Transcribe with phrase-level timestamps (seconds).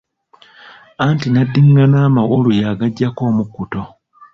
[1.05, 3.83] Anti n'addingana amawolu yagaggyako omukkuto.